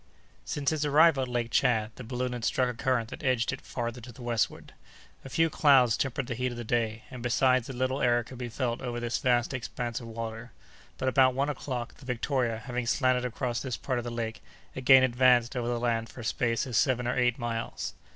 [0.45, 3.61] Since its arrival at Lake Tchad, the balloon had struck a current that edged it
[3.61, 4.73] farther to the westward.
[5.23, 8.39] A few clouds tempered the heat of the day, and, besides, a little air could
[8.39, 10.53] be felt over this vast expanse of water;
[10.97, 14.41] but about one o'clock, the Victoria, having slanted across this part of the lake,
[14.75, 17.93] again advanced over the land for a space of seven or eight miles.